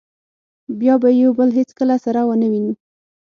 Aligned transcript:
بیا 0.79 0.95
به 1.01 1.09
یو 1.21 1.31
بل 1.39 1.49
هېڅکله 1.59 1.95
سره 2.05 2.21
و 2.23 2.31
نه 2.41 2.47
وینو. 2.51 2.73